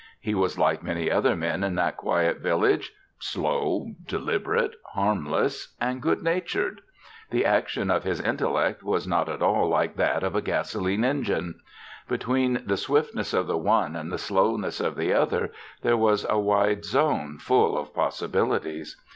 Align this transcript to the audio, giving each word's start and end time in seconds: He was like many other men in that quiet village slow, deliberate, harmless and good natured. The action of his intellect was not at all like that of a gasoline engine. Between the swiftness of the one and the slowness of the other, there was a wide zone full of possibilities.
He 0.19 0.33
was 0.33 0.57
like 0.57 0.81
many 0.81 1.11
other 1.11 1.35
men 1.35 1.63
in 1.63 1.75
that 1.75 1.95
quiet 1.95 2.39
village 2.39 2.91
slow, 3.19 3.91
deliberate, 4.07 4.73
harmless 4.93 5.75
and 5.79 6.01
good 6.01 6.23
natured. 6.23 6.81
The 7.29 7.45
action 7.45 7.91
of 7.91 8.03
his 8.03 8.19
intellect 8.19 8.81
was 8.81 9.05
not 9.07 9.29
at 9.29 9.43
all 9.43 9.69
like 9.69 9.97
that 9.97 10.23
of 10.23 10.35
a 10.35 10.41
gasoline 10.41 11.05
engine. 11.05 11.59
Between 12.07 12.63
the 12.65 12.77
swiftness 12.77 13.31
of 13.31 13.45
the 13.45 13.59
one 13.59 13.95
and 13.95 14.11
the 14.11 14.17
slowness 14.17 14.79
of 14.79 14.95
the 14.95 15.13
other, 15.13 15.51
there 15.83 15.97
was 15.97 16.25
a 16.27 16.39
wide 16.39 16.83
zone 16.83 17.37
full 17.37 17.77
of 17.77 17.93
possibilities. 17.93 18.99